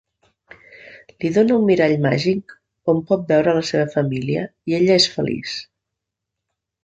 Li 1.23 1.29
dóna 1.35 1.57
un 1.57 1.65
mirall 1.67 1.91
màgic 2.05 2.55
on 2.95 3.03
pot 3.11 3.27
veure 3.33 3.55
la 3.59 3.63
seva 3.71 3.85
família 3.97 4.45
i 4.71 4.77
ella 4.79 4.97
és 5.03 5.07
feliç. 5.19 5.55